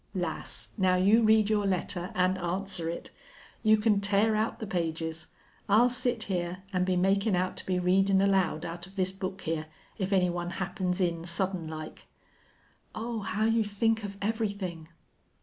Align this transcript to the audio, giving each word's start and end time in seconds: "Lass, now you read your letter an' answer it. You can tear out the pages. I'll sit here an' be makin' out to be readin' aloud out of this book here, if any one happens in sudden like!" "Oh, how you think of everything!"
"Lass, 0.15 0.69
now 0.79 0.95
you 0.95 1.21
read 1.21 1.47
your 1.51 1.67
letter 1.67 2.11
an' 2.15 2.35
answer 2.39 2.89
it. 2.89 3.11
You 3.61 3.77
can 3.77 4.01
tear 4.01 4.35
out 4.35 4.57
the 4.57 4.65
pages. 4.65 5.27
I'll 5.69 5.91
sit 5.91 6.23
here 6.23 6.63
an' 6.73 6.85
be 6.85 6.95
makin' 6.95 7.35
out 7.35 7.55
to 7.57 7.65
be 7.67 7.77
readin' 7.77 8.19
aloud 8.19 8.65
out 8.65 8.87
of 8.87 8.95
this 8.95 9.11
book 9.11 9.41
here, 9.41 9.67
if 9.99 10.11
any 10.11 10.31
one 10.31 10.49
happens 10.57 10.99
in 10.99 11.23
sudden 11.23 11.67
like!" 11.67 12.07
"Oh, 12.95 13.19
how 13.19 13.45
you 13.45 13.63
think 13.63 14.03
of 14.03 14.17
everything!" 14.23 14.87